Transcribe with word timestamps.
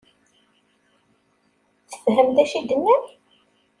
Tefhem 1.91 2.29
d 2.35 2.37
acu 2.43 2.57
i 2.59 2.61
d-nnan? 2.69 3.03